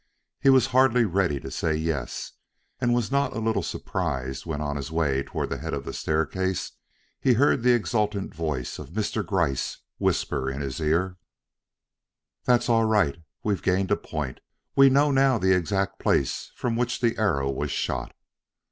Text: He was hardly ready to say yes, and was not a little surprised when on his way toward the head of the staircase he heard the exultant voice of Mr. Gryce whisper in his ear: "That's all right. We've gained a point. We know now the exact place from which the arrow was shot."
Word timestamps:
He 0.39 0.49
was 0.49 0.65
hardly 0.73 1.05
ready 1.05 1.39
to 1.41 1.51
say 1.51 1.75
yes, 1.75 2.31
and 2.79 2.91
was 2.91 3.11
not 3.11 3.35
a 3.35 3.39
little 3.39 3.61
surprised 3.61 4.47
when 4.47 4.59
on 4.59 4.75
his 4.75 4.91
way 4.91 5.21
toward 5.21 5.49
the 5.51 5.59
head 5.59 5.75
of 5.75 5.85
the 5.85 5.93
staircase 5.93 6.71
he 7.19 7.33
heard 7.33 7.61
the 7.61 7.73
exultant 7.73 8.33
voice 8.33 8.79
of 8.79 8.93
Mr. 8.93 9.23
Gryce 9.23 9.77
whisper 9.99 10.49
in 10.49 10.61
his 10.61 10.79
ear: 10.79 11.17
"That's 12.45 12.67
all 12.67 12.85
right. 12.85 13.17
We've 13.43 13.61
gained 13.61 13.91
a 13.91 13.95
point. 13.95 14.39
We 14.75 14.89
know 14.89 15.11
now 15.11 15.37
the 15.37 15.53
exact 15.55 15.99
place 15.99 16.51
from 16.55 16.75
which 16.75 16.99
the 16.99 17.15
arrow 17.19 17.51
was 17.51 17.69
shot." 17.69 18.15